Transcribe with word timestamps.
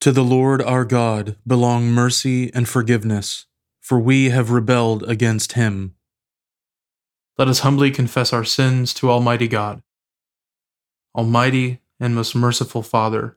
To 0.00 0.12
the 0.12 0.24
Lord 0.24 0.62
our 0.62 0.86
God 0.86 1.36
belong 1.46 1.88
mercy 1.88 2.50
and 2.54 2.66
forgiveness, 2.66 3.44
for 3.82 4.00
we 4.00 4.30
have 4.30 4.50
rebelled 4.50 5.02
against 5.02 5.52
him. 5.52 5.94
Let 7.36 7.48
us 7.48 7.58
humbly 7.58 7.90
confess 7.90 8.32
our 8.32 8.44
sins 8.44 8.94
to 8.94 9.10
Almighty 9.10 9.46
God. 9.46 9.82
Almighty 11.14 11.82
and 12.00 12.14
most 12.14 12.34
merciful 12.34 12.82
Father, 12.82 13.36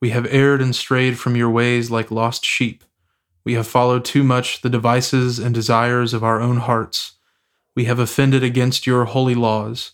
we 0.00 0.08
have 0.08 0.26
erred 0.30 0.62
and 0.62 0.74
strayed 0.74 1.18
from 1.18 1.36
your 1.36 1.50
ways 1.50 1.90
like 1.90 2.10
lost 2.10 2.42
sheep. 2.42 2.84
We 3.44 3.52
have 3.52 3.66
followed 3.66 4.06
too 4.06 4.24
much 4.24 4.62
the 4.62 4.70
devices 4.70 5.38
and 5.38 5.54
desires 5.54 6.14
of 6.14 6.24
our 6.24 6.40
own 6.40 6.56
hearts. 6.56 7.18
We 7.76 7.84
have 7.84 7.98
offended 7.98 8.42
against 8.42 8.86
your 8.86 9.04
holy 9.04 9.34
laws. 9.34 9.92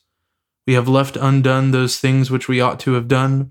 We 0.65 0.74
have 0.74 0.87
left 0.87 1.16
undone 1.16 1.73
those 1.73 1.98
things 1.98 2.30
which 2.30 2.46
we 2.46 2.60
ought 2.60 2.78
to 2.80 2.92
have 2.92 3.09
done 3.09 3.51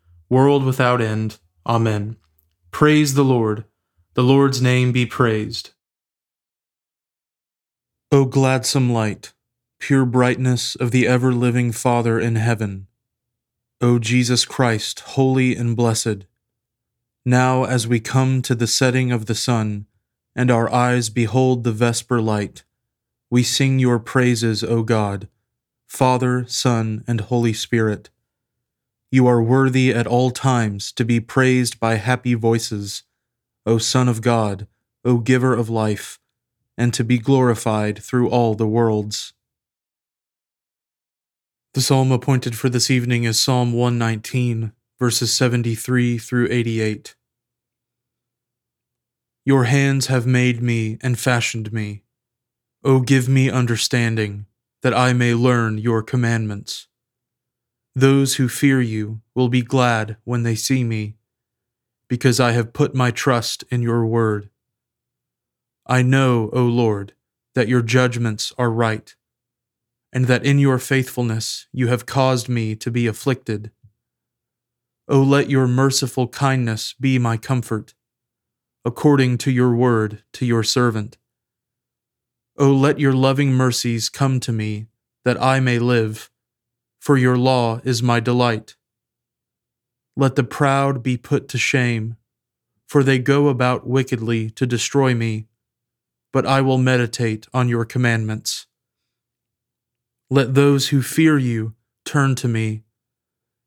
world 0.31 0.63
without 0.63 1.01
end. 1.01 1.37
Amen. 1.67 2.15
Praise 2.71 3.15
the 3.15 3.23
Lord. 3.23 3.65
The 4.13 4.23
Lord's 4.23 4.61
name 4.61 4.93
be 4.93 5.05
praised. 5.05 5.71
O 8.13 8.23
gladsome 8.23 8.93
light, 8.93 9.33
pure 9.77 10.05
brightness 10.05 10.75
of 10.75 10.91
the 10.91 11.05
ever 11.05 11.33
living 11.33 11.73
Father 11.73 12.17
in 12.17 12.37
heaven, 12.37 12.87
O 13.81 13.99
Jesus 13.99 14.45
Christ, 14.45 15.01
holy 15.01 15.53
and 15.53 15.75
blessed, 15.75 16.25
now 17.25 17.65
as 17.65 17.85
we 17.85 17.99
come 17.99 18.41
to 18.41 18.55
the 18.55 18.67
setting 18.67 19.11
of 19.11 19.25
the 19.25 19.35
sun, 19.35 19.85
and 20.33 20.49
our 20.49 20.71
eyes 20.73 21.09
behold 21.09 21.65
the 21.65 21.73
vesper 21.73 22.21
light, 22.21 22.63
we 23.29 23.43
sing 23.43 23.79
your 23.79 23.99
praises, 23.99 24.63
O 24.63 24.81
God, 24.81 25.27
Father, 25.87 26.45
Son, 26.47 27.03
and 27.05 27.19
Holy 27.19 27.51
Spirit 27.51 28.09
you 29.11 29.27
are 29.27 29.43
worthy 29.43 29.93
at 29.93 30.07
all 30.07 30.31
times 30.31 30.91
to 30.93 31.03
be 31.03 31.19
praised 31.19 31.79
by 31.79 31.95
happy 31.95 32.33
voices, 32.33 33.03
O 33.65 33.77
Son 33.77 34.07
of 34.07 34.21
God, 34.21 34.67
O 35.03 35.17
Giver 35.17 35.53
of 35.53 35.69
life, 35.69 36.17
and 36.77 36.93
to 36.93 37.03
be 37.03 37.17
glorified 37.17 38.01
through 38.01 38.29
all 38.29 38.55
the 38.55 38.67
worlds. 38.67 39.33
The 41.73 41.81
psalm 41.81 42.11
appointed 42.11 42.57
for 42.57 42.69
this 42.69 42.89
evening 42.89 43.25
is 43.25 43.39
Psalm 43.39 43.73
119, 43.73 44.71
verses 44.97 45.33
73 45.33 46.17
through 46.17 46.47
88. 46.49 47.15
Your 49.45 49.65
hands 49.65 50.07
have 50.07 50.25
made 50.25 50.61
me 50.61 50.97
and 51.01 51.19
fashioned 51.19 51.73
me. 51.73 52.03
O 52.83 53.01
give 53.01 53.27
me 53.27 53.49
understanding, 53.49 54.45
that 54.81 54.93
I 54.93 55.13
may 55.13 55.33
learn 55.33 55.77
your 55.77 56.01
commandments. 56.01 56.87
Those 57.95 58.35
who 58.35 58.47
fear 58.47 58.79
you 58.81 59.21
will 59.35 59.49
be 59.49 59.61
glad 59.61 60.15
when 60.23 60.43
they 60.43 60.55
see 60.55 60.83
me, 60.83 61.15
because 62.07 62.39
I 62.39 62.53
have 62.53 62.73
put 62.73 62.95
my 62.95 63.11
trust 63.11 63.65
in 63.69 63.81
your 63.81 64.05
word. 64.05 64.49
I 65.85 66.01
know, 66.01 66.49
O 66.53 66.63
Lord, 66.63 67.13
that 67.53 67.67
your 67.67 67.81
judgments 67.81 68.53
are 68.57 68.71
right, 68.71 69.13
and 70.13 70.25
that 70.27 70.45
in 70.45 70.57
your 70.57 70.79
faithfulness 70.79 71.67
you 71.73 71.87
have 71.87 72.05
caused 72.05 72.47
me 72.47 72.75
to 72.77 72.89
be 72.89 73.07
afflicted. 73.07 73.71
O 75.09 75.21
let 75.21 75.49
your 75.49 75.67
merciful 75.67 76.29
kindness 76.29 76.93
be 76.97 77.19
my 77.19 77.35
comfort, 77.35 77.93
according 78.85 79.37
to 79.39 79.51
your 79.51 79.75
word 79.75 80.23
to 80.31 80.45
your 80.45 80.63
servant. 80.63 81.17
O 82.57 82.71
let 82.71 82.99
your 82.99 83.13
loving 83.13 83.51
mercies 83.51 84.07
come 84.07 84.39
to 84.39 84.53
me, 84.53 84.87
that 85.25 85.41
I 85.41 85.59
may 85.59 85.77
live 85.77 86.30
for 87.01 87.17
your 87.17 87.35
law 87.35 87.81
is 87.83 88.03
my 88.03 88.19
delight. 88.19 88.75
Let 90.15 90.35
the 90.35 90.43
proud 90.43 91.01
be 91.01 91.17
put 91.17 91.47
to 91.47 91.57
shame, 91.57 92.15
for 92.87 93.03
they 93.03 93.17
go 93.17 93.47
about 93.47 93.87
wickedly 93.87 94.51
to 94.51 94.67
destroy 94.67 95.15
me, 95.15 95.47
but 96.31 96.45
I 96.45 96.61
will 96.61 96.77
meditate 96.77 97.47
on 97.55 97.67
your 97.67 97.85
commandments. 97.85 98.67
Let 100.29 100.53
those 100.53 100.89
who 100.89 101.01
fear 101.01 101.39
you 101.39 101.73
turn 102.05 102.35
to 102.35 102.47
me, 102.47 102.83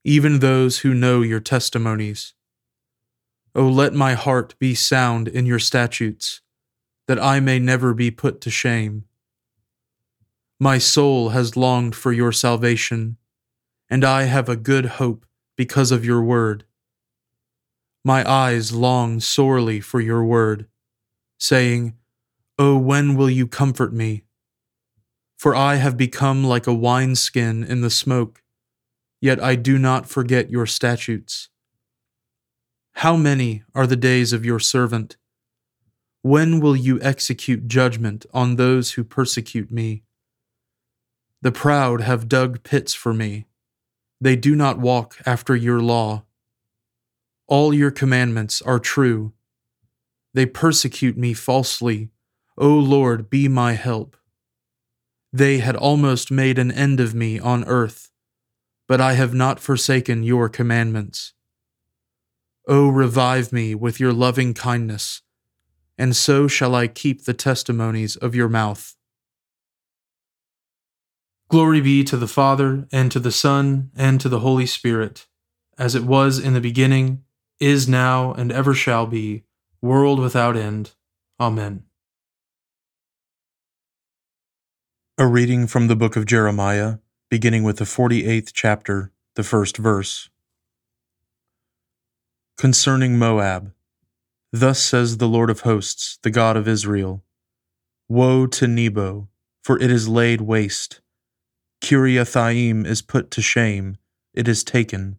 even 0.05 0.39
those 0.39 0.79
who 0.79 0.95
know 0.95 1.21
your 1.21 1.41
testimonies. 1.41 2.35
O 3.53 3.67
let 3.67 3.93
my 3.93 4.15
heart 4.15 4.55
be 4.61 4.77
sound 4.77 5.27
in 5.27 5.45
your 5.45 5.59
statutes, 5.59 6.41
that 7.09 7.21
I 7.21 7.41
may 7.41 7.59
never 7.59 7.95
be 7.95 8.13
put 8.13 8.41
to 8.43 8.51
shame. 8.51 9.07
My 10.61 10.79
soul 10.79 11.31
has 11.31 11.57
longed 11.57 11.97
for 11.97 12.13
your 12.13 12.31
salvation 12.31 13.17
and 13.91 14.05
I 14.05 14.25
have 14.25 14.49
a 14.49 14.57
good 14.57 14.87
hope 14.87 15.27
because 15.57 15.93
of 15.93 16.05
your 16.05 16.23
word. 16.23 16.65
My 18.05 18.29
eyes 18.29 18.73
long 18.73 19.21
sorely 19.21 19.81
for 19.81 20.01
your 20.01 20.25
word, 20.25 20.67
saying, 21.39 21.95
Oh, 22.59 22.77
when 22.77 23.17
will 23.17 23.31
you 23.31 23.47
comfort 23.47 23.93
me? 23.93 24.25
For 25.37 25.55
I 25.55 25.77
have 25.77 25.97
become 25.97 26.45
like 26.45 26.67
a 26.67 26.75
wineskin 26.75 27.65
in 27.65 27.81
the 27.81 27.91
smoke, 27.91 28.43
yet 29.21 29.43
I 29.43 29.57
do 29.57 29.79
not 29.79 30.09
forget 30.09 30.51
your 30.51 30.67
statutes. 30.67 31.49
How 32.99 33.17
many 33.17 33.65
are 33.75 33.87
the 33.87 33.97
days 33.97 34.33
of 34.33 34.45
your 34.45 34.61
servant? 34.61 35.17
When 36.23 36.61
will 36.61 36.77
you 36.77 37.01
execute 37.03 37.67
judgment 37.67 38.25
on 38.33 38.57
those 38.57 38.93
who 38.93 39.05
persecute 39.05 39.71
me? 39.71 40.05
The 41.43 41.53
proud 41.53 42.01
have 42.01 42.29
dug 42.29 42.63
pits 42.63 42.95
for 42.95 43.13
me 43.13 43.47
they 44.21 44.37
do 44.37 44.55
not 44.55 44.79
walk 44.79 45.19
after 45.27 45.55
your 45.55 45.81
law. 45.81 46.25
All 47.47 47.75
your 47.75 47.91
commandments 47.91 48.63
are 48.63 48.79
true. 48.79 49.33
They 50.33 50.47
persecute 50.47 51.17
me 51.17 51.35
falsely. 51.35 52.11
O 52.57 52.69
Lord, 52.69 53.29
be 53.29 53.49
my 53.49 53.73
help. 53.73 54.17
They 55.33 55.59
had 55.59 55.77
almost 55.77 56.31
made 56.31 56.59
an 56.59 56.71
end 56.71 57.01
of 57.01 57.15
me 57.15 57.41
on 57.41 57.65
earth, 57.65 58.11
but 58.87 59.01
I 59.01 59.15
have 59.15 59.35
not 59.35 59.61
forsaken 59.61 60.23
your 60.23 60.49
commandments. 60.49 61.33
O 62.67 62.89
revive 62.89 63.53
me 63.53 63.75
with 63.75 64.01
your 64.01 64.13
loving 64.13 64.55
kindness, 64.55 65.23
and 65.99 66.17
so 66.17 66.49
shall 66.49 66.75
I 66.75 66.87
keep 66.87 67.25
the 67.25 67.35
testimonies 67.35 68.17
of 68.17 68.35
your 68.35 68.49
mouth. 68.49 68.97
Glory 71.49 71.81
be 71.81 72.03
to 72.05 72.17
the 72.17 72.29
Father, 72.29 72.87
and 72.91 73.13
to 73.13 73.21
the 73.21 73.33
Son, 73.33 73.91
and 73.97 74.21
to 74.21 74.29
the 74.29 74.41
Holy 74.41 74.67
Spirit, 74.67 75.27
as 75.79 75.95
it 75.95 76.05
was 76.05 76.39
in 76.39 76.55
the 76.55 76.61
beginning, 76.61 77.23
is 77.61 77.89
now, 77.89 78.33
and 78.33 78.51
ever 78.51 78.75
shall 78.75 79.07
be, 79.07 79.45
world 79.83 80.19
without 80.19 80.57
end. 80.57 80.93
Amen. 81.39 81.85
A 85.19 85.27
reading 85.27 85.67
from 85.67 85.87
the 85.87 85.95
book 85.95 86.17
of 86.17 86.27
Jeremiah, 86.27 86.99
beginning 87.31 87.63
with 87.63 87.77
the 87.77 87.85
48th 87.85 88.51
chapter, 88.53 89.13
the 89.37 89.45
first 89.45 89.77
verse. 89.77 90.31
Concerning 92.57 93.19
Moab, 93.19 93.73
thus 94.53 94.81
says 94.81 95.19
the 95.19 95.29
Lord 95.29 95.51
of 95.51 95.61
hosts, 95.61 96.19
the 96.23 96.31
God 96.31 96.57
of 96.57 96.67
Israel 96.67 97.23
Woe 98.09 98.47
to 98.47 98.69
Nebo, 98.69 99.29
for 99.63 99.79
it 99.81 99.91
is 99.91 100.09
laid 100.09 100.41
waste. 100.41 101.01
Kiriathaim 101.85 102.87
is 102.87 103.03
put 103.03 103.31
to 103.33 103.43
shame, 103.43 103.99
it 104.33 104.49
is 104.49 104.65
taken. 104.65 105.19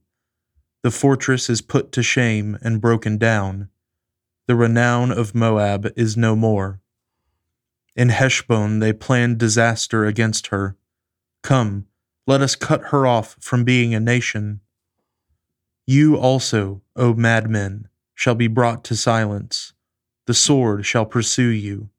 The 0.82 0.90
fortress 0.90 1.48
is 1.48 1.62
put 1.62 1.92
to 1.92 2.02
shame 2.02 2.58
and 2.60 2.82
broken 2.82 3.20
down. 3.20 3.70
The 4.48 4.56
renown 4.56 5.12
of 5.12 5.36
Moab 5.36 5.94
is 5.96 6.18
no 6.18 6.36
more. 6.36 6.82
In 7.96 8.10
Heshbon 8.10 8.80
they 8.80 8.94
planned 8.94 9.38
disaster 9.38 10.06
against 10.06 10.48
her. 10.48 10.76
Come, 11.44 11.86
let 12.26 12.42
us 12.42 12.56
cut 12.56 12.86
her 12.86 13.06
off 13.06 13.38
from 13.40 13.64
being 13.64 13.94
a 13.94 14.00
nation. 14.00 14.62
You 15.86 16.18
also, 16.18 16.82
O 16.96 17.14
madmen, 17.14 17.90
shall 18.16 18.34
be 18.34 18.48
brought 18.48 18.84
to 18.86 18.96
silence. 18.96 19.74
The 20.26 20.34
sword 20.34 20.84
shall 20.84 21.06
pursue 21.06 21.50
you. 21.50 21.92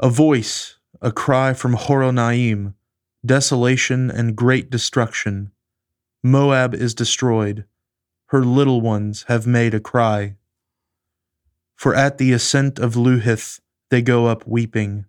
A 0.00 0.10
voice, 0.10 0.78
a 1.00 1.12
cry 1.12 1.54
from 1.54 1.76
Horonaim, 1.76 2.74
desolation 3.26 4.10
and 4.10 4.36
great 4.36 4.70
destruction. 4.70 5.50
Moab 6.22 6.74
is 6.74 6.94
destroyed. 6.94 7.64
Her 8.26 8.44
little 8.44 8.80
ones 8.80 9.24
have 9.28 9.46
made 9.46 9.74
a 9.74 9.80
cry. 9.80 10.36
For 11.74 11.94
at 11.94 12.18
the 12.18 12.32
ascent 12.32 12.78
of 12.78 12.94
Luhith 12.94 13.60
they 13.90 14.02
go 14.02 14.26
up 14.26 14.46
weeping. 14.46 15.06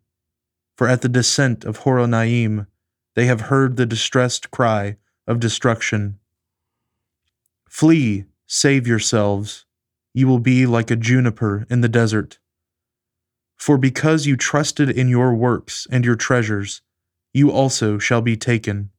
For 0.76 0.88
at 0.88 1.02
the 1.02 1.10
descent 1.10 1.64
of 1.66 1.80
Horonaim 1.80 2.68
they 3.16 3.26
have 3.26 3.42
heard 3.42 3.78
the 3.78 3.86
distressed 3.86 4.52
cry 4.52 4.98
of 5.26 5.40
destruction. 5.40 6.20
Flee, 7.68 8.26
save 8.46 8.86
yourselves. 8.86 9.66
You 10.14 10.28
will 10.28 10.40
be 10.40 10.66
like 10.66 10.92
a 10.92 10.96
juniper 10.96 11.66
in 11.70 11.82
the 11.82 11.90
desert. 11.90 12.40
For 13.56 13.78
because 13.78 14.28
you 14.28 14.38
trusted 14.38 14.90
in 14.90 15.10
your 15.10 15.34
works 15.34 15.88
and 15.90 16.06
your 16.06 16.16
treasures, 16.16 16.82
you 17.38 17.52
also 17.52 18.00
shall 18.00 18.22
be 18.22 18.36
taken. 18.36 18.90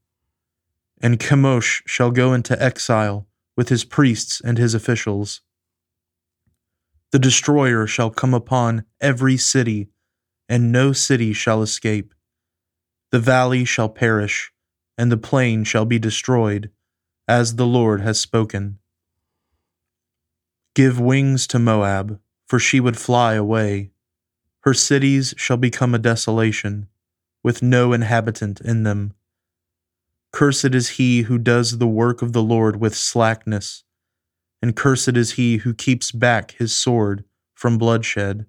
And 1.03 1.19
Chemosh 1.19 1.83
shall 1.87 2.13
go 2.13 2.33
into 2.33 2.61
exile 2.63 3.27
with 3.57 3.69
his 3.69 3.85
priests 3.85 4.41
and 4.41 4.57
his 4.57 4.75
officials. 4.75 5.41
The 7.11 7.19
destroyer 7.19 7.87
shall 7.87 8.11
come 8.11 8.35
upon 8.35 8.85
every 9.01 9.37
city, 9.37 9.89
and 10.49 10.71
no 10.71 10.93
city 10.93 11.33
shall 11.33 11.63
escape. 11.63 12.15
The 13.11 13.19
valley 13.19 13.65
shall 13.65 13.89
perish, 13.89 14.53
and 14.97 15.11
the 15.11 15.17
plain 15.17 15.65
shall 15.65 15.85
be 15.85 15.99
destroyed, 15.99 16.71
as 17.27 17.57
the 17.57 17.67
Lord 17.67 18.01
has 18.03 18.21
spoken. 18.21 18.79
Give 20.75 21.01
wings 21.01 21.47
to 21.49 21.59
Moab, 21.59 22.21
for 22.47 22.61
she 22.61 22.79
would 22.79 22.97
fly 22.97 23.35
away. 23.35 23.91
Her 24.61 24.75
cities 24.75 25.35
shall 25.37 25.57
become 25.57 25.95
a 25.95 25.99
desolation, 25.99 26.89
with 27.49 27.63
no 27.63 27.95
inhabitant 27.95 28.61
in 28.61 28.83
them. 28.83 29.15
Cursed 30.33 30.75
is 30.75 30.91
he 30.91 31.23
who 31.23 31.39
does 31.39 31.79
the 31.79 31.89
work 31.89 32.21
of 32.21 32.35
the 32.35 32.43
Lord 32.43 32.79
with 32.79 32.95
slackness 32.95 33.85
and 34.61 34.77
cursed 34.77 35.17
is 35.17 35.33
he 35.33 35.57
who 35.57 35.73
keeps 35.73 36.13
back 36.13 36.51
his 36.59 36.77
sword 36.77 37.25
from 37.55 37.79
bloodshed. 37.79 38.45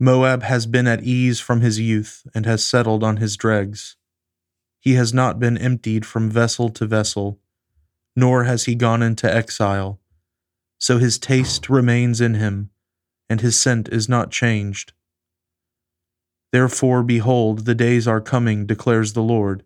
Moab 0.00 0.42
has 0.42 0.66
been 0.66 0.88
at 0.88 1.04
ease 1.04 1.38
from 1.38 1.60
his 1.60 1.78
youth 1.78 2.26
and 2.34 2.46
has 2.46 2.64
settled 2.64 3.04
on 3.04 3.18
his 3.18 3.36
dregs. 3.36 3.94
He 4.80 4.94
has 4.94 5.14
not 5.14 5.38
been 5.38 5.56
emptied 5.56 6.04
from 6.04 6.30
vessel 6.30 6.68
to 6.70 6.84
vessel, 6.84 7.38
nor 8.16 8.42
has 8.42 8.64
he 8.64 8.74
gone 8.74 9.04
into 9.04 9.32
exile. 9.32 10.00
So 10.78 10.98
his 10.98 11.16
taste 11.16 11.70
remains 11.70 12.20
in 12.20 12.34
him, 12.34 12.70
and 13.28 13.40
his 13.40 13.54
scent 13.54 13.88
is 13.90 14.08
not 14.08 14.32
changed. 14.32 14.94
Therefore, 16.52 17.02
behold, 17.02 17.64
the 17.64 17.74
days 17.74 18.08
are 18.08 18.20
coming, 18.20 18.66
declares 18.66 19.12
the 19.12 19.22
Lord, 19.22 19.64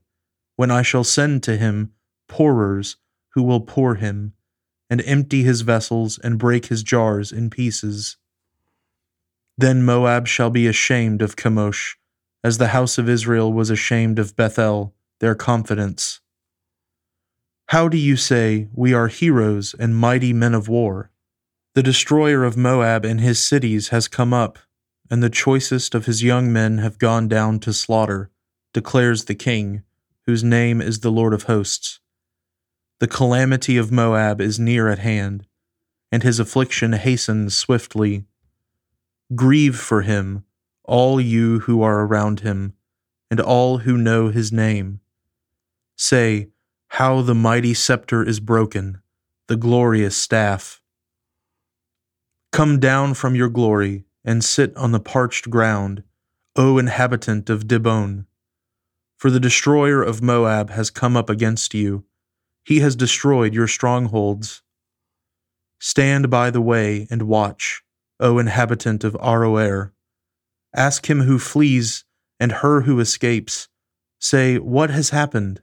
when 0.56 0.70
I 0.70 0.82
shall 0.82 1.04
send 1.04 1.42
to 1.44 1.56
him 1.56 1.92
pourers 2.28 2.96
who 3.30 3.42
will 3.42 3.60
pour 3.60 3.96
him 3.96 4.34
and 4.90 5.02
empty 5.04 5.42
his 5.42 5.62
vessels 5.62 6.18
and 6.18 6.38
break 6.38 6.66
his 6.66 6.82
jars 6.82 7.32
in 7.32 7.50
pieces. 7.50 8.16
Then 9.56 9.82
Moab 9.82 10.26
shall 10.26 10.50
be 10.50 10.66
ashamed 10.66 11.22
of 11.22 11.36
Chemosh, 11.36 11.94
as 12.42 12.58
the 12.58 12.68
house 12.68 12.98
of 12.98 13.08
Israel 13.08 13.52
was 13.52 13.70
ashamed 13.70 14.18
of 14.18 14.36
Bethel, 14.36 14.94
their 15.20 15.34
confidence. 15.34 16.20
How 17.68 17.88
do 17.88 17.96
you 17.96 18.16
say, 18.16 18.68
We 18.74 18.92
are 18.92 19.08
heroes 19.08 19.74
and 19.78 19.96
mighty 19.96 20.32
men 20.32 20.54
of 20.54 20.68
war? 20.68 21.10
The 21.74 21.82
destroyer 21.82 22.44
of 22.44 22.56
Moab 22.56 23.04
and 23.04 23.20
his 23.20 23.42
cities 23.42 23.88
has 23.88 24.06
come 24.06 24.34
up, 24.34 24.58
and 25.14 25.22
the 25.22 25.30
choicest 25.30 25.94
of 25.94 26.06
his 26.06 26.24
young 26.24 26.52
men 26.52 26.78
have 26.78 26.98
gone 26.98 27.28
down 27.28 27.60
to 27.60 27.72
slaughter, 27.72 28.32
declares 28.72 29.26
the 29.26 29.34
king, 29.36 29.84
whose 30.26 30.42
name 30.42 30.82
is 30.82 30.98
the 30.98 31.10
Lord 31.12 31.32
of 31.32 31.44
hosts. 31.44 32.00
The 32.98 33.06
calamity 33.06 33.76
of 33.76 33.92
Moab 33.92 34.40
is 34.40 34.58
near 34.58 34.88
at 34.88 34.98
hand, 34.98 35.46
and 36.10 36.24
his 36.24 36.40
affliction 36.40 36.94
hastens 36.94 37.56
swiftly. 37.56 38.24
Grieve 39.36 39.78
for 39.78 40.02
him, 40.02 40.42
all 40.82 41.20
you 41.20 41.60
who 41.60 41.80
are 41.80 42.00
around 42.00 42.40
him, 42.40 42.72
and 43.30 43.38
all 43.38 43.78
who 43.78 43.96
know 43.96 44.30
his 44.30 44.50
name. 44.50 44.98
Say, 45.94 46.48
How 46.88 47.22
the 47.22 47.36
mighty 47.36 47.72
scepter 47.72 48.24
is 48.24 48.40
broken, 48.40 49.00
the 49.46 49.56
glorious 49.56 50.16
staff. 50.16 50.82
Come 52.50 52.80
down 52.80 53.14
from 53.14 53.36
your 53.36 53.48
glory, 53.48 54.06
and 54.24 54.44
sit 54.44 54.76
on 54.76 54.92
the 54.92 55.00
parched 55.00 55.50
ground, 55.50 56.02
O 56.56 56.78
inhabitant 56.78 57.50
of 57.50 57.66
Dibon. 57.66 58.26
For 59.16 59.30
the 59.30 59.40
destroyer 59.40 60.02
of 60.02 60.22
Moab 60.22 60.70
has 60.70 60.90
come 60.90 61.16
up 61.16 61.28
against 61.28 61.74
you 61.74 62.04
he 62.64 62.80
has 62.80 62.96
destroyed 62.96 63.54
your 63.54 63.68
strongholds. 63.68 64.62
Stand 65.78 66.30
by 66.30 66.50
the 66.50 66.62
way 66.62 67.06
and 67.10 67.22
watch, 67.22 67.82
O 68.18 68.38
inhabitant 68.38 69.04
of 69.04 69.12
Aroer. 69.14 69.92
Ask 70.74 71.08
him 71.10 71.20
who 71.20 71.38
flees 71.38 72.04
and 72.40 72.50
her 72.50 72.82
who 72.82 73.00
escapes. 73.00 73.68
Say, 74.18 74.58
What 74.58 74.90
has 74.90 75.10
happened? 75.10 75.60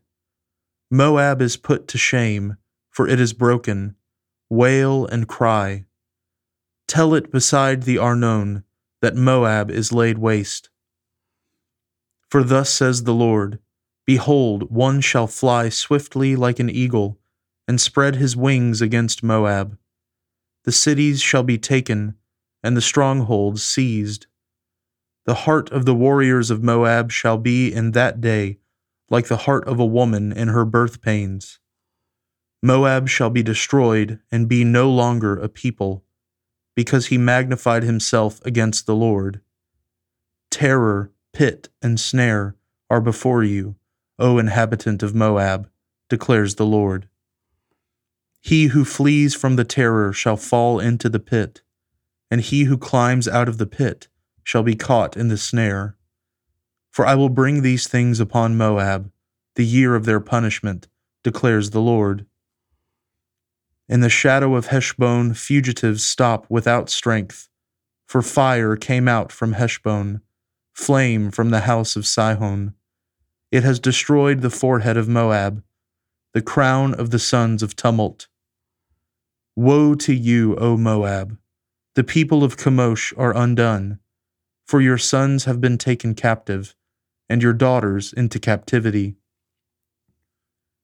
Moab 0.91 1.41
is 1.41 1.57
put 1.57 1.87
to 1.89 1.97
shame, 1.97 2.57
for 2.91 3.07
it 3.07 3.19
is 3.19 3.33
broken. 3.33 3.95
Wail 4.49 5.07
and 5.07 5.27
cry. 5.27 5.85
Tell 6.91 7.13
it 7.13 7.31
beside 7.31 7.83
the 7.83 7.97
Arnon 7.97 8.65
that 9.01 9.15
Moab 9.15 9.71
is 9.71 9.93
laid 9.93 10.17
waste. 10.17 10.69
For 12.27 12.43
thus 12.43 12.69
says 12.69 13.03
the 13.03 13.13
Lord 13.13 13.59
Behold, 14.05 14.69
one 14.69 14.99
shall 14.99 15.25
fly 15.25 15.69
swiftly 15.69 16.35
like 16.35 16.59
an 16.59 16.69
eagle, 16.69 17.17
and 17.65 17.79
spread 17.79 18.17
his 18.17 18.35
wings 18.35 18.81
against 18.81 19.23
Moab. 19.23 19.77
The 20.65 20.73
cities 20.73 21.21
shall 21.21 21.43
be 21.43 21.57
taken, 21.57 22.15
and 22.61 22.75
the 22.75 22.81
strongholds 22.81 23.63
seized. 23.63 24.27
The 25.23 25.45
heart 25.45 25.71
of 25.71 25.85
the 25.85 25.95
warriors 25.95 26.51
of 26.51 26.61
Moab 26.61 27.09
shall 27.09 27.37
be 27.37 27.71
in 27.71 27.91
that 27.91 28.19
day 28.19 28.57
like 29.09 29.29
the 29.29 29.43
heart 29.47 29.65
of 29.65 29.79
a 29.79 29.85
woman 29.85 30.33
in 30.33 30.49
her 30.49 30.65
birth 30.65 31.01
pains. 31.01 31.57
Moab 32.61 33.07
shall 33.07 33.29
be 33.29 33.43
destroyed 33.43 34.19
and 34.29 34.49
be 34.49 34.65
no 34.65 34.91
longer 34.91 35.37
a 35.37 35.47
people, 35.47 36.03
because 36.75 37.07
he 37.07 37.17
magnified 37.17 37.83
himself 37.83 38.39
against 38.45 38.85
the 38.85 38.95
Lord. 38.95 39.41
Terror, 40.49 41.11
pit, 41.33 41.69
and 41.81 41.99
snare 41.99 42.55
are 42.89 43.01
before 43.01 43.43
you 43.43 43.75
O 44.21 44.37
inhabitant 44.37 45.01
of 45.01 45.15
Moab, 45.15 45.67
declares 46.07 46.55
the 46.55 46.65
Lord. 46.65 47.07
He 48.39 48.67
who 48.67 48.85
flees 48.85 49.33
from 49.33 49.55
the 49.55 49.63
terror 49.63 50.13
shall 50.13 50.37
fall 50.37 50.79
into 50.79 51.09
the 51.09 51.19
pit, 51.19 51.63
and 52.29 52.39
he 52.39 52.65
who 52.65 52.77
climbs 52.77 53.27
out 53.27 53.49
of 53.49 53.57
the 53.57 53.65
pit 53.65 54.07
shall 54.43 54.61
be 54.61 54.75
caught 54.75 55.17
in 55.17 55.27
the 55.27 55.37
snare. 55.37 55.97
For 56.91 57.05
I 57.05 57.15
will 57.15 57.29
bring 57.29 57.61
these 57.61 57.87
things 57.87 58.19
upon 58.19 58.57
Moab, 58.57 59.11
the 59.55 59.65
year 59.65 59.95
of 59.95 60.05
their 60.05 60.19
punishment, 60.19 60.87
declares 61.23 61.71
the 61.71 61.81
Lord. 61.81 62.27
In 63.91 63.99
the 63.99 64.09
shadow 64.09 64.55
of 64.55 64.67
Heshbon, 64.67 65.33
fugitives 65.33 66.01
stop 66.01 66.45
without 66.47 66.89
strength, 66.89 67.49
for 68.07 68.21
fire 68.21 68.77
came 68.77 69.09
out 69.09 69.33
from 69.33 69.51
Heshbon, 69.51 70.21
flame 70.71 71.29
from 71.29 71.49
the 71.49 71.59
house 71.61 71.97
of 71.97 72.07
Sihon. 72.07 72.73
It 73.51 73.65
has 73.65 73.81
destroyed 73.81 74.39
the 74.39 74.49
forehead 74.49 74.95
of 74.95 75.09
Moab, 75.09 75.61
the 76.33 76.41
crown 76.41 76.93
of 76.93 77.09
the 77.09 77.19
sons 77.19 77.61
of 77.61 77.75
tumult. 77.75 78.29
Woe 79.57 79.95
to 79.95 80.13
you, 80.13 80.55
O 80.55 80.77
Moab! 80.77 81.37
The 81.95 82.05
people 82.05 82.45
of 82.45 82.55
Chemosh 82.55 83.11
are 83.17 83.35
undone, 83.35 83.99
for 84.65 84.79
your 84.79 84.97
sons 84.97 85.43
have 85.43 85.59
been 85.59 85.77
taken 85.77 86.15
captive, 86.15 86.77
and 87.27 87.43
your 87.43 87.51
daughters 87.51 88.13
into 88.13 88.39
captivity. 88.39 89.17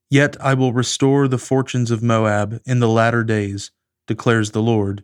Yet 0.10 0.38
I 0.42 0.54
will 0.54 0.74
restore 0.74 1.28
the 1.28 1.38
fortunes 1.38 1.92
of 1.92 2.02
Moab 2.02 2.62
in 2.66 2.80
the 2.80 2.88
latter 2.88 3.24
days, 3.24 3.72
declares 4.08 4.52
the 4.52 4.62
Lord. 4.62 5.04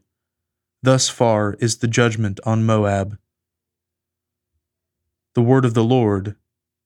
Thus 0.81 1.09
far 1.09 1.55
is 1.59 1.77
the 1.77 1.87
judgment 1.87 2.39
on 2.45 2.65
Moab. 2.65 3.17
The 5.35 5.41
word 5.41 5.65
of 5.65 5.73
the 5.73 5.83
Lord. 5.83 6.35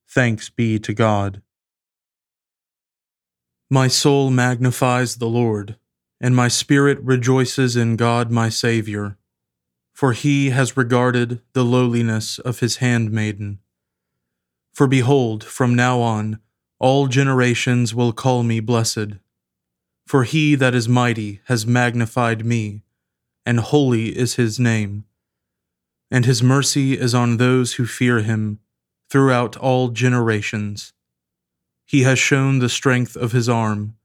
Thanks 0.08 0.50
be 0.50 0.78
to 0.78 0.94
God. 0.94 1.42
My 3.70 3.88
soul 3.88 4.30
magnifies 4.30 5.16
the 5.16 5.28
Lord 5.28 5.76
and 6.20 6.34
my 6.34 6.48
spirit 6.48 6.98
rejoices 7.00 7.76
in 7.76 7.96
God 7.96 8.30
my 8.30 8.48
Saviour, 8.48 9.16
for 9.92 10.12
he 10.12 10.50
has 10.50 10.76
regarded 10.76 11.40
the 11.52 11.64
lowliness 11.64 12.38
of 12.38 12.60
his 12.60 12.76
handmaiden. 12.76 13.60
For 14.72 14.86
behold, 14.86 15.44
from 15.44 15.74
now 15.74 16.00
on, 16.00 16.40
all 16.78 17.06
generations 17.06 17.94
will 17.94 18.12
call 18.12 18.42
me 18.42 18.60
blessed. 18.60 19.18
For 20.06 20.24
he 20.24 20.54
that 20.54 20.74
is 20.74 20.88
mighty 20.88 21.40
has 21.46 21.66
magnified 21.66 22.44
me, 22.44 22.82
and 23.44 23.60
holy 23.60 24.16
is 24.16 24.34
his 24.34 24.58
name. 24.58 25.04
And 26.10 26.24
his 26.24 26.42
mercy 26.42 26.98
is 26.98 27.14
on 27.14 27.36
those 27.36 27.74
who 27.74 27.86
fear 27.86 28.20
him 28.20 28.60
throughout 29.10 29.56
all 29.56 29.88
generations. 29.88 30.92
He 31.84 32.02
has 32.02 32.18
shown 32.18 32.58
the 32.58 32.68
strength 32.68 33.16
of 33.16 33.32
his 33.32 33.48
arm 33.48 33.98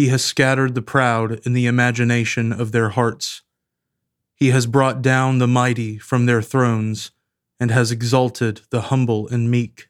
he 0.00 0.08
has 0.08 0.24
scattered 0.24 0.74
the 0.74 0.80
proud 0.80 1.44
in 1.44 1.52
the 1.52 1.66
imagination 1.66 2.54
of 2.54 2.72
their 2.72 2.88
hearts. 2.88 3.42
He 4.34 4.48
has 4.48 4.64
brought 4.64 5.02
down 5.02 5.36
the 5.36 5.46
mighty 5.46 5.98
from 5.98 6.24
their 6.24 6.40
thrones 6.40 7.10
and 7.60 7.70
has 7.70 7.92
exalted 7.92 8.62
the 8.70 8.80
humble 8.88 9.28
and 9.28 9.50
meek. 9.50 9.89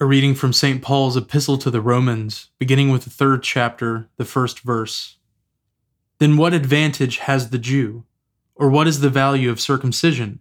A 0.00 0.06
reading 0.06 0.36
from 0.36 0.52
St. 0.52 0.80
Paul's 0.80 1.16
Epistle 1.16 1.58
to 1.58 1.72
the 1.72 1.80
Romans, 1.80 2.50
beginning 2.60 2.90
with 2.90 3.02
the 3.02 3.10
third 3.10 3.42
chapter, 3.42 4.08
the 4.16 4.24
first 4.24 4.60
verse. 4.60 5.16
Then 6.20 6.36
what 6.36 6.54
advantage 6.54 7.18
has 7.18 7.50
the 7.50 7.58
Jew? 7.58 8.04
Or 8.54 8.70
what 8.70 8.86
is 8.86 9.00
the 9.00 9.10
value 9.10 9.50
of 9.50 9.58
circumcision? 9.58 10.38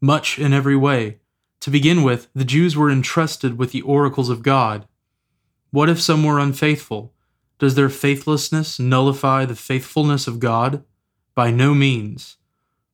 Much 0.00 0.36
in 0.36 0.52
every 0.52 0.74
way 0.74 1.20
to 1.60 1.70
begin 1.70 2.02
with, 2.02 2.26
the 2.34 2.44
Jews 2.44 2.76
were 2.76 2.90
entrusted 2.90 3.56
with 3.56 3.70
the 3.70 3.82
oracles 3.82 4.30
of 4.30 4.42
God. 4.42 4.88
What 5.70 5.88
if 5.88 6.00
some 6.00 6.24
were 6.24 6.40
unfaithful? 6.40 7.12
Does 7.60 7.76
their 7.76 7.88
faithlessness 7.88 8.80
nullify 8.80 9.44
the 9.44 9.54
faithfulness 9.54 10.26
of 10.26 10.40
God? 10.40 10.82
By 11.36 11.52
no 11.52 11.72
means. 11.72 12.36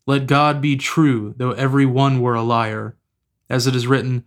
Let 0.06 0.26
God 0.26 0.60
be 0.60 0.76
true, 0.76 1.32
though 1.38 1.52
every 1.52 1.86
one 1.86 2.20
were 2.20 2.34
a 2.34 2.42
liar. 2.42 2.94
As 3.48 3.66
it 3.66 3.74
is 3.74 3.86
written, 3.86 4.26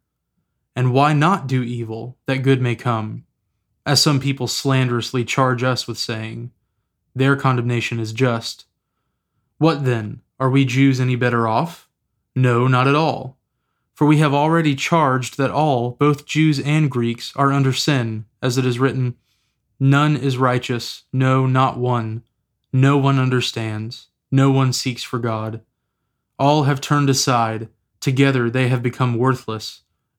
And 0.75 0.93
why 0.93 1.13
not 1.13 1.47
do 1.47 1.63
evil, 1.63 2.17
that 2.25 2.43
good 2.43 2.61
may 2.61 2.75
come? 2.75 3.25
As 3.85 4.01
some 4.01 4.19
people 4.19 4.47
slanderously 4.47 5.25
charge 5.25 5.63
us 5.63 5.87
with 5.87 5.97
saying, 5.97 6.51
their 7.13 7.35
condemnation 7.35 7.99
is 7.99 8.13
just. 8.13 8.65
What 9.57 9.83
then? 9.85 10.21
Are 10.39 10.49
we 10.49 10.65
Jews 10.65 10.99
any 10.99 11.15
better 11.15 11.47
off? 11.47 11.89
No, 12.35 12.67
not 12.67 12.87
at 12.87 12.95
all. 12.95 13.37
For 13.93 14.07
we 14.07 14.17
have 14.17 14.33
already 14.33 14.75
charged 14.75 15.37
that 15.37 15.51
all, 15.51 15.91
both 15.91 16.25
Jews 16.25 16.59
and 16.59 16.89
Greeks, 16.89 17.33
are 17.35 17.51
under 17.51 17.73
sin, 17.73 18.25
as 18.41 18.57
it 18.57 18.65
is 18.65 18.79
written, 18.79 19.15
None 19.79 20.15
is 20.15 20.37
righteous, 20.37 21.03
no, 21.11 21.45
not 21.45 21.77
one. 21.77 22.23
No 22.71 22.97
one 22.97 23.19
understands, 23.19 24.07
no 24.31 24.49
one 24.49 24.73
seeks 24.73 25.03
for 25.03 25.19
God. 25.19 25.61
All 26.39 26.63
have 26.63 26.79
turned 26.81 27.09
aside, 27.09 27.67
together 27.99 28.49
they 28.49 28.69
have 28.69 28.81
become 28.81 29.17
worthless. 29.17 29.81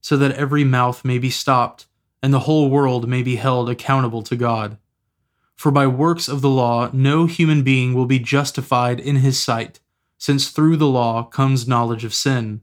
so 0.00 0.16
that 0.16 0.32
every 0.32 0.64
mouth 0.64 1.04
may 1.04 1.18
be 1.18 1.30
stopped, 1.30 1.86
and 2.22 2.32
the 2.32 2.40
whole 2.40 2.70
world 2.70 3.08
may 3.08 3.22
be 3.22 3.36
held 3.36 3.68
accountable 3.68 4.22
to 4.22 4.36
God. 4.36 4.78
For 5.56 5.70
by 5.70 5.86
works 5.86 6.28
of 6.28 6.40
the 6.40 6.48
law 6.48 6.90
no 6.92 7.26
human 7.26 7.62
being 7.62 7.92
will 7.92 8.06
be 8.06 8.18
justified 8.18 8.98
in 8.98 9.16
his 9.16 9.38
sight, 9.38 9.80
since 10.16 10.48
through 10.48 10.76
the 10.76 10.86
law 10.86 11.24
comes 11.24 11.68
knowledge 11.68 12.04
of 12.04 12.14
sin. 12.14 12.62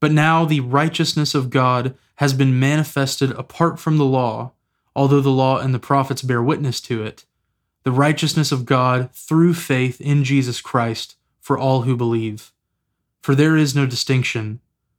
But 0.00 0.12
now 0.12 0.44
the 0.44 0.60
righteousness 0.60 1.34
of 1.34 1.50
God 1.50 1.96
has 2.16 2.34
been 2.34 2.58
manifested 2.58 3.30
apart 3.32 3.78
from 3.78 3.98
the 3.98 4.04
law, 4.04 4.52
although 4.94 5.20
the 5.20 5.30
law 5.30 5.58
and 5.58 5.74
the 5.74 5.78
prophets 5.78 6.22
bear 6.22 6.42
witness 6.42 6.80
to 6.82 7.02
it. 7.02 7.24
The 7.84 7.92
righteousness 7.92 8.50
of 8.50 8.66
God 8.66 9.10
through 9.12 9.54
faith 9.54 10.00
in 10.00 10.24
Jesus 10.24 10.60
Christ 10.60 11.16
for 11.40 11.56
all 11.56 11.82
who 11.82 11.96
believe. 11.96 12.52
For 13.22 13.34
there 13.34 13.56
is 13.56 13.76
no 13.76 13.86
distinction, 13.86 14.60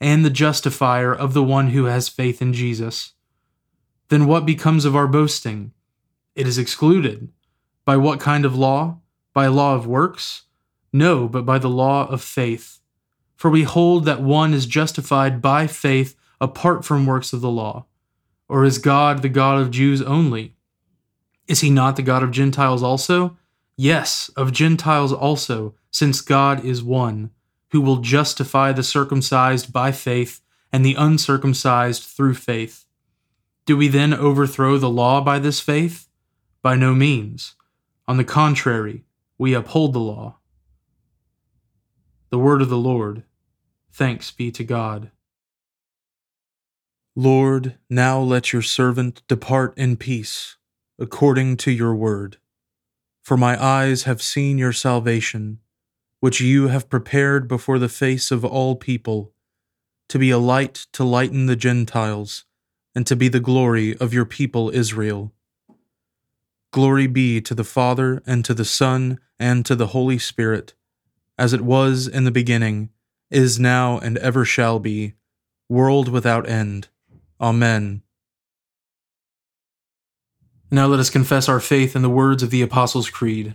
and 0.00 0.24
the 0.24 0.30
justifier 0.30 1.14
of 1.14 1.34
the 1.34 1.42
one 1.42 1.70
who 1.70 1.84
has 1.84 2.08
faith 2.08 2.40
in 2.40 2.52
Jesus. 2.52 3.12
Then 4.08 4.26
what 4.26 4.46
becomes 4.46 4.84
of 4.84 4.96
our 4.96 5.06
boasting? 5.06 5.72
It 6.34 6.46
is 6.46 6.58
excluded. 6.58 7.28
By 7.84 7.96
what 7.96 8.20
kind 8.20 8.44
of 8.44 8.56
law? 8.56 9.00
By 9.34 9.46
law 9.46 9.74
of 9.74 9.86
works? 9.86 10.44
No, 10.92 11.28
but 11.28 11.44
by 11.44 11.58
the 11.58 11.68
law 11.68 12.08
of 12.08 12.22
faith. 12.22 12.80
For 13.36 13.50
we 13.50 13.62
hold 13.62 14.04
that 14.04 14.22
one 14.22 14.52
is 14.52 14.66
justified 14.66 15.40
by 15.40 15.66
faith 15.66 16.16
apart 16.40 16.84
from 16.84 17.06
works 17.06 17.32
of 17.32 17.40
the 17.40 17.50
law. 17.50 17.86
Or 18.48 18.64
is 18.64 18.78
God 18.78 19.22
the 19.22 19.28
God 19.28 19.60
of 19.60 19.70
Jews 19.70 20.02
only? 20.02 20.56
Is 21.46 21.60
he 21.60 21.70
not 21.70 21.96
the 21.96 22.02
God 22.02 22.22
of 22.22 22.30
Gentiles 22.30 22.82
also? 22.82 23.36
Yes, 23.76 24.30
of 24.36 24.52
Gentiles 24.52 25.12
also, 25.12 25.74
since 25.90 26.20
God 26.20 26.64
is 26.64 26.82
one, 26.82 27.30
who 27.70 27.80
will 27.80 27.98
justify 27.98 28.72
the 28.72 28.82
circumcised 28.82 29.72
by 29.72 29.92
faith 29.92 30.40
and 30.72 30.84
the 30.84 30.94
uncircumcised 30.94 32.02
through 32.02 32.34
faith. 32.34 32.84
Do 33.66 33.76
we 33.76 33.88
then 33.88 34.12
overthrow 34.12 34.78
the 34.78 34.90
law 34.90 35.20
by 35.20 35.38
this 35.38 35.60
faith? 35.60 36.08
By 36.62 36.74
no 36.74 36.94
means. 36.94 37.54
On 38.08 38.16
the 38.16 38.24
contrary, 38.24 39.04
we 39.38 39.54
uphold 39.54 39.92
the 39.92 40.00
law. 40.00 40.38
The 42.30 42.38
word 42.38 42.62
of 42.62 42.68
the 42.68 42.78
Lord. 42.78 43.24
Thanks 43.92 44.30
be 44.30 44.50
to 44.52 44.64
God. 44.64 45.10
Lord, 47.16 47.76
now 47.88 48.20
let 48.20 48.52
your 48.52 48.62
servant 48.62 49.22
depart 49.26 49.76
in 49.76 49.96
peace, 49.96 50.56
according 50.98 51.56
to 51.58 51.70
your 51.70 51.94
word. 51.94 52.38
For 53.22 53.36
my 53.36 53.62
eyes 53.62 54.04
have 54.04 54.22
seen 54.22 54.58
your 54.58 54.72
salvation, 54.72 55.58
which 56.20 56.40
you 56.40 56.68
have 56.68 56.90
prepared 56.90 57.48
before 57.48 57.78
the 57.78 57.88
face 57.88 58.30
of 58.30 58.44
all 58.44 58.76
people, 58.76 59.32
to 60.08 60.18
be 60.18 60.30
a 60.30 60.38
light 60.38 60.86
to 60.92 61.02
lighten 61.02 61.46
the 61.46 61.56
Gentiles, 61.56 62.44
and 62.94 63.06
to 63.06 63.16
be 63.16 63.28
the 63.28 63.40
glory 63.40 63.96
of 63.98 64.12
your 64.12 64.24
people 64.24 64.70
Israel. 64.70 65.32
Glory 66.72 67.06
be 67.06 67.40
to 67.40 67.54
the 67.54 67.64
Father, 67.64 68.22
and 68.26 68.44
to 68.44 68.54
the 68.54 68.64
Son, 68.64 69.18
and 69.38 69.64
to 69.66 69.74
the 69.74 69.88
Holy 69.88 70.18
Spirit, 70.18 70.74
as 71.38 71.52
it 71.52 71.62
was 71.62 72.06
in 72.06 72.24
the 72.24 72.30
beginning, 72.30 72.90
is 73.30 73.58
now, 73.58 73.98
and 73.98 74.18
ever 74.18 74.44
shall 74.44 74.78
be, 74.78 75.14
world 75.68 76.08
without 76.08 76.48
end. 76.48 76.88
Amen. 77.40 78.02
Now 80.70 80.86
let 80.86 81.00
us 81.00 81.10
confess 81.10 81.48
our 81.48 81.60
faith 81.60 81.96
in 81.96 82.02
the 82.02 82.10
words 82.10 82.42
of 82.42 82.50
the 82.50 82.62
Apostles' 82.62 83.10
Creed. 83.10 83.54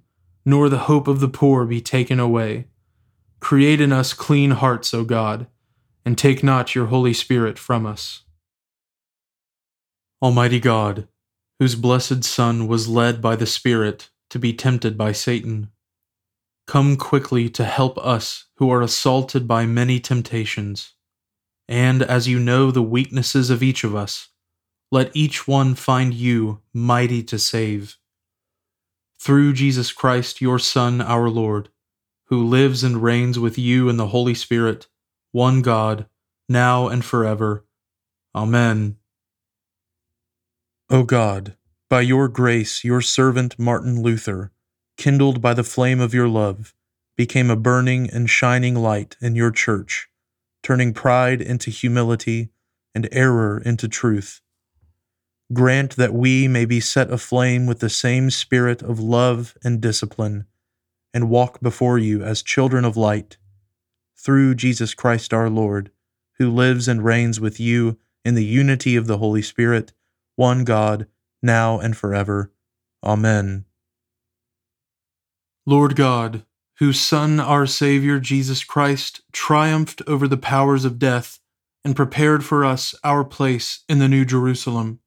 nor 0.45 0.69
the 0.69 0.79
hope 0.79 1.07
of 1.07 1.19
the 1.19 1.27
poor 1.27 1.65
be 1.65 1.81
taken 1.81 2.19
away. 2.19 2.67
Create 3.39 3.81
in 3.81 3.91
us 3.91 4.13
clean 4.13 4.51
hearts, 4.51 4.93
O 4.93 5.03
God, 5.03 5.47
and 6.05 6.17
take 6.17 6.43
not 6.43 6.75
your 6.75 6.87
Holy 6.87 7.13
Spirit 7.13 7.59
from 7.59 7.85
us. 7.85 8.23
Almighty 10.21 10.59
God, 10.59 11.07
whose 11.59 11.75
blessed 11.75 12.23
Son 12.23 12.67
was 12.67 12.87
led 12.87 13.21
by 13.21 13.35
the 13.35 13.45
Spirit 13.45 14.09
to 14.29 14.39
be 14.39 14.53
tempted 14.53 14.97
by 14.97 15.11
Satan, 15.11 15.71
come 16.67 16.95
quickly 16.95 17.49
to 17.49 17.65
help 17.65 17.97
us 17.97 18.45
who 18.57 18.69
are 18.69 18.81
assaulted 18.81 19.47
by 19.47 19.65
many 19.65 19.99
temptations. 19.99 20.93
And 21.67 22.03
as 22.03 22.27
you 22.27 22.39
know 22.39 22.71
the 22.71 22.81
weaknesses 22.81 23.49
of 23.49 23.63
each 23.63 23.83
of 23.83 23.95
us, 23.95 24.29
let 24.91 25.15
each 25.15 25.47
one 25.47 25.75
find 25.75 26.13
you 26.13 26.61
mighty 26.73 27.23
to 27.23 27.39
save 27.39 27.97
through 29.21 29.53
Jesus 29.53 29.91
Christ, 29.91 30.41
your 30.41 30.57
Son, 30.57 30.99
our 30.99 31.29
Lord, 31.29 31.69
who 32.25 32.43
lives 32.43 32.83
and 32.83 33.03
reigns 33.03 33.37
with 33.37 33.55
you 33.55 33.87
in 33.87 33.97
the 33.97 34.07
Holy 34.07 34.33
Spirit, 34.33 34.87
one 35.31 35.61
God, 35.61 36.07
now 36.49 36.87
and 36.87 37.05
forever. 37.05 37.63
Amen. 38.33 38.97
O 40.89 41.03
God, 41.03 41.55
by 41.87 42.01
your 42.01 42.27
grace, 42.27 42.83
your 42.83 42.99
servant 42.99 43.59
Martin 43.59 44.01
Luther, 44.01 44.51
kindled 44.97 45.39
by 45.39 45.53
the 45.53 45.63
flame 45.63 45.99
of 45.99 46.15
your 46.15 46.27
love, 46.27 46.73
became 47.15 47.51
a 47.51 47.55
burning 47.55 48.09
and 48.09 48.27
shining 48.27 48.73
light 48.73 49.17
in 49.21 49.35
your 49.35 49.51
church, 49.51 50.07
turning 50.63 50.93
pride 50.93 51.41
into 51.41 51.69
humility 51.69 52.49
and 52.95 53.07
error 53.11 53.61
into 53.63 53.87
truth 53.87 54.40
grant 55.53 55.95
that 55.95 56.13
we 56.13 56.47
may 56.47 56.65
be 56.65 56.79
set 56.79 57.11
aflame 57.11 57.65
with 57.65 57.79
the 57.79 57.89
same 57.89 58.29
spirit 58.29 58.81
of 58.81 58.99
love 58.99 59.57
and 59.63 59.81
discipline, 59.81 60.45
and 61.13 61.29
walk 61.29 61.59
before 61.59 61.97
you 61.97 62.23
as 62.23 62.41
children 62.41 62.85
of 62.85 62.95
light, 62.95 63.37
through 64.17 64.55
Jesus 64.55 64.93
Christ 64.93 65.33
our 65.33 65.49
Lord, 65.49 65.91
who 66.37 66.49
lives 66.49 66.87
and 66.87 67.03
reigns 67.03 67.39
with 67.39 67.59
you 67.59 67.97
in 68.23 68.35
the 68.35 68.45
unity 68.45 68.95
of 68.95 69.07
the 69.07 69.17
Holy 69.17 69.41
Spirit, 69.41 69.93
one 70.35 70.63
God, 70.63 71.07
now 71.41 71.79
and 71.79 71.97
forever. 71.97 72.51
Amen. 73.03 73.65
Lord 75.65 75.95
God, 75.95 76.45
whose 76.77 76.99
Son, 76.99 77.39
our 77.39 77.67
Saviour 77.67 78.19
Jesus 78.19 78.63
Christ, 78.63 79.21
triumphed 79.31 80.01
over 80.07 80.27
the 80.27 80.37
powers 80.37 80.85
of 80.85 80.97
death 80.97 81.39
and 81.83 81.95
prepared 81.95 82.43
for 82.43 82.63
us 82.63 82.95
our 83.03 83.23
place 83.23 83.83
in 83.89 83.99
the 83.99 84.07
New 84.07 84.25
Jerusalem 84.25 85.00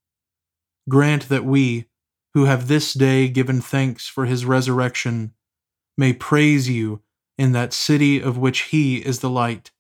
grant 0.89 1.29
that 1.29 1.45
we, 1.45 1.87
who 2.35 2.45
have 2.45 2.69
this 2.69 2.93
day 2.93 3.29
given 3.29 3.61
thanks 3.61 4.07
for 4.07 4.27
his 4.27 4.45
resurrection, 4.45 5.33
may 5.97 6.13
praise 6.13 6.69
you 6.69 7.01
in 7.39 7.53
that 7.53 7.73
city 7.73 8.21
of 8.21 8.37
which 8.39 8.63
he 8.63 8.99
is 8.99 9.21
the 9.21 9.31
light, 9.31 9.71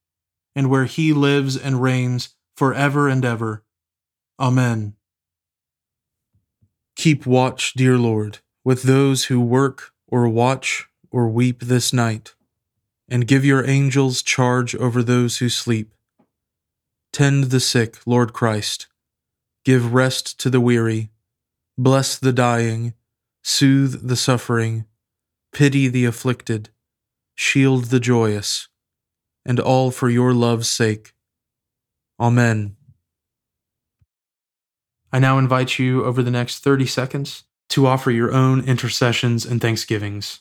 and 0.55 0.71
where 0.71 0.85
he 0.85 1.13
lives 1.13 1.57
and 1.57 1.83
reigns 1.83 2.35
for 2.57 2.73
ever 2.73 3.09
and 3.09 3.25
ever. 3.25 3.65
Amen. 4.39 4.95
Keep 6.97 7.27
watch, 7.27 7.75
dear 7.75 7.99
Lord, 7.99 8.39
with 8.65 8.85
those 8.85 9.25
who 9.25 9.41
work 9.41 9.93
or 10.07 10.29
watch 10.29 10.89
or 11.11 11.29
weep 11.29 11.61
this 11.61 11.93
night, 11.93 12.35
and 13.09 13.27
give 13.27 13.45
your 13.45 13.69
angels 13.69 14.23
charge 14.23 14.75
over 14.77 15.03
those 15.03 15.39
who 15.39 15.49
sleep. 15.49 15.93
Tend 17.13 17.45
the 17.45 17.61
sick, 17.61 17.99
Lord 18.07 18.33
Christ 18.33 18.87
Give 19.65 19.95
rest 19.95 20.39
to 20.41 20.51
the 20.51 20.61
weary, 20.61 21.11
bless 21.79 22.19
the 22.19 22.33
dying, 22.33 22.95
soothe 23.43 24.07
the 24.07 24.17
suffering, 24.17 24.85
pity 25.53 25.89
the 25.89 26.05
afflicted, 26.05 26.71
shield 27.35 27.87
the 27.87 28.01
joyous, 28.01 28.69
and 29.45 29.59
all 29.59 29.91
for 29.91 30.11
your 30.11 30.33
love's 30.35 30.69
sake. 30.69 31.15
Amen. 32.21 32.77
I 35.13 35.19
now 35.19 35.39
invite 35.39 35.79
you 35.79 36.05
over 36.05 36.23
the 36.23 36.31
next 36.31 36.59
30 36.59 36.87
seconds 36.87 37.45
to 37.71 37.87
offer 37.87 38.11
your 38.11 38.33
own 38.33 38.65
intercessions 38.65 39.47
and 39.47 39.61
thanksgivings. 39.61 40.41